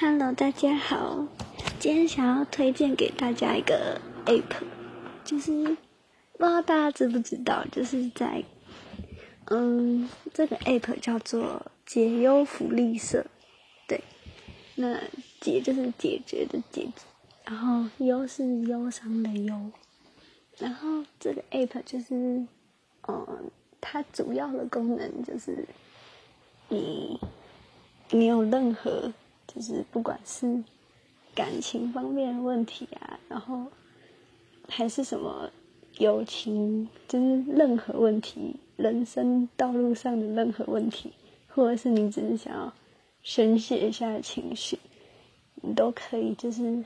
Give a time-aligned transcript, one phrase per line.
[0.00, 1.26] Hello，大家好，
[1.78, 4.62] 今天想要推荐给大家一个 App，
[5.26, 8.42] 就是不知道大家知不知道，就是在
[9.50, 13.26] 嗯，这个 App 叫做解忧福利社，
[13.86, 14.02] 对，
[14.76, 14.98] 那
[15.38, 16.88] 解就是解决的解，
[17.44, 19.70] 然后忧是忧伤的忧，
[20.56, 22.46] 然后这个 App 就是
[23.06, 23.50] 嗯，
[23.82, 25.68] 它主要的功能就是
[26.70, 27.20] 你
[28.12, 29.12] 你有任何。
[29.52, 30.62] 就是不管是
[31.34, 33.66] 感情方面的问题啊，然后
[34.68, 35.50] 还是什么
[35.98, 41.12] 友情，就是任何问题，人生道路上的任何问题，
[41.48, 42.72] 或者是你只是想要
[43.22, 44.78] 宣泄一下情绪，
[45.56, 46.84] 你都可以，就是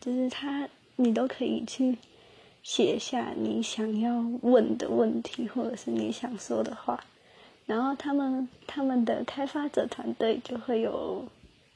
[0.00, 1.96] 就是他，你都可以去
[2.62, 7.04] 写下你想要问的问题，或者是你想说的话。
[7.66, 11.26] 然后他们他们的开发者团队就会有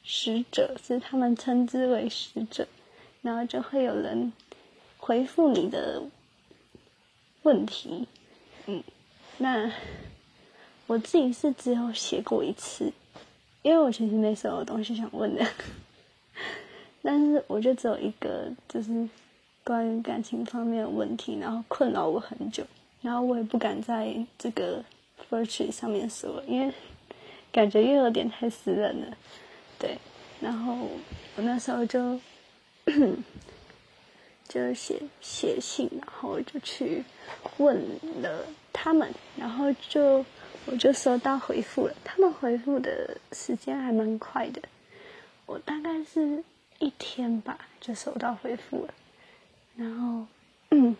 [0.02, 2.68] 使者，是他们称之为使者，
[3.22, 4.30] 然后就会有人
[4.98, 6.02] 回复你的
[7.42, 8.06] 问题，
[8.66, 8.84] 嗯，
[9.38, 9.72] 那
[10.86, 12.92] 我自己是只有写过一次，
[13.62, 15.46] 因为我其实没什么东西想问的，
[17.02, 19.08] 但是我就只有一个，就是
[19.64, 22.62] 关于感情方面的问题，然后困扰我很久，
[23.00, 24.84] 然后我也不敢在这个。
[25.30, 26.72] Virtual 上面说，因为
[27.52, 29.16] 感觉又有点太私人了，
[29.78, 29.98] 对。
[30.40, 30.74] 然后
[31.36, 32.18] 我那时候就
[34.48, 37.04] 就写写信，然后就去
[37.58, 37.76] 问
[38.22, 40.24] 了他们，然后就
[40.64, 41.94] 我就收到回复了。
[42.02, 44.62] 他们回复的时间还蛮快的，
[45.44, 46.42] 我大概是
[46.78, 48.94] 一天吧就收到回复了。
[49.76, 50.26] 然后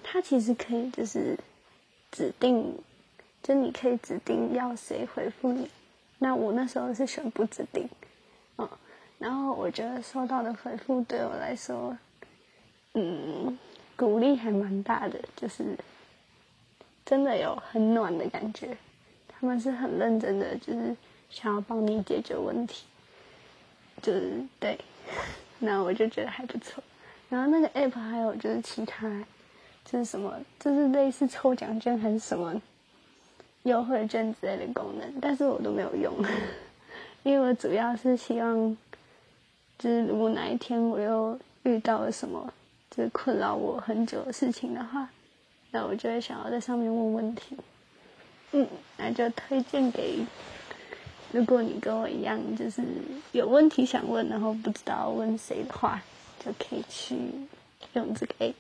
[0.03, 1.39] 他其实可以就是
[2.11, 2.77] 指定。
[3.49, 5.71] 就你可以指定要谁回复你，
[6.19, 7.89] 那我那时候是选不指定，
[8.59, 8.69] 嗯，
[9.17, 11.97] 然后我觉得收到的回复对我来说，
[12.93, 13.59] 嗯，
[13.97, 15.75] 鼓励还蛮大的，就是
[17.06, 18.77] 真的有很暖的感觉，
[19.27, 20.95] 他们是很认真的，就是
[21.31, 22.84] 想要帮你解决问题，
[24.03, 24.78] 就是对，
[25.59, 26.84] 那我就觉得还不错。
[27.31, 29.09] 然后那个 app 还有就是其他，
[29.87, 32.61] 就是什么，就是类似抽奖券还是什么。
[33.69, 36.12] 优惠券之类的功能，但是我都没有用，
[37.23, 38.77] 因为我主要是希望，
[39.79, 42.53] 就是如果哪一天我又遇到了什么，
[42.91, 45.09] 就是困扰我很久的事情的话，
[45.71, 47.57] 那我就会想要在上面问问题。
[48.53, 50.25] 嗯，那就推荐给，
[51.33, 52.83] 如果你跟我一样，就是
[53.33, 56.01] 有问题想问，然后不知道问谁的话，
[56.43, 57.15] 就可以去
[57.93, 58.55] 用这个 app。